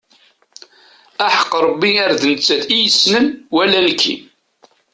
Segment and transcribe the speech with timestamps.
[1.25, 4.15] Aḥeqq Rebbi ar d nettat i yessnen wala nekki.